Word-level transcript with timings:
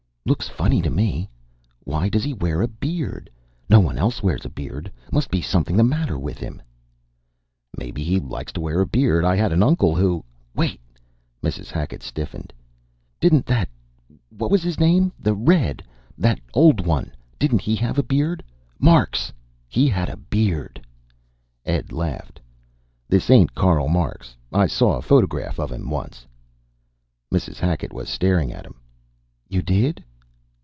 "Looks 0.23 0.47
funny 0.47 0.83
to 0.83 0.91
me. 0.91 1.29
Why 1.83 2.07
does 2.07 2.23
he 2.23 2.31
wear 2.31 2.61
a 2.61 2.67
beard? 2.67 3.27
No 3.67 3.79
one 3.79 3.97
else 3.97 4.21
wears 4.21 4.45
a 4.45 4.49
beard. 4.49 4.91
Must 5.11 5.31
be 5.31 5.41
something 5.41 5.75
the 5.75 5.83
matter 5.83 6.17
with 6.17 6.37
him." 6.37 6.61
"Maybe 7.75 8.03
he 8.03 8.19
likes 8.19 8.51
to 8.53 8.61
wear 8.61 8.81
a 8.81 8.85
beard. 8.85 9.25
I 9.25 9.35
had 9.35 9.51
an 9.51 9.63
uncle 9.63 9.95
who" 9.95 10.23
"Wait." 10.55 10.79
Mrs. 11.43 11.71
Hacket 11.71 12.03
stiffened. 12.03 12.53
"Didn't 13.19 13.47
that 13.47 13.67
what 14.29 14.51
was 14.51 14.61
his 14.61 14.79
name? 14.79 15.11
The 15.19 15.33
Red 15.33 15.83
that 16.19 16.39
old 16.53 16.85
one. 16.85 17.11
Didn't 17.39 17.61
he 17.61 17.75
have 17.77 17.97
a 17.97 18.03
beard? 18.03 18.43
Marx. 18.77 19.33
He 19.67 19.87
had 19.89 20.07
a 20.07 20.17
beard." 20.17 20.85
Ed 21.65 21.91
laughed. 21.91 22.39
"This 23.09 23.31
ain't 23.31 23.55
Karl 23.55 23.87
Marx. 23.89 24.37
I 24.53 24.67
saw 24.67 24.95
a 24.95 25.01
photograph 25.01 25.59
of 25.59 25.71
him 25.71 25.89
once." 25.89 26.27
Mrs. 27.33 27.55
Hacket 27.57 27.91
was 27.91 28.07
staring 28.07 28.53
at 28.53 28.67
him. 28.67 28.75
"You 29.49 29.63
did?" 29.63 30.05